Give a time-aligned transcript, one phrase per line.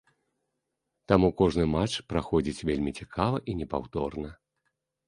[1.13, 4.39] Таму кожны матч праходзіць вельмі цікава і непаўторна.